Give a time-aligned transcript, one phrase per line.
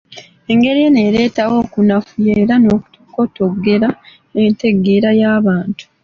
[0.51, 3.89] Engeri eno ereetawo okunafuya era n’okukotoggera
[4.45, 5.73] entegeera y’abantu.